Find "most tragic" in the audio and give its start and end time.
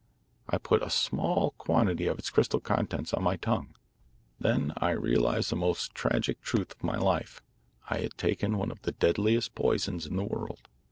5.55-6.41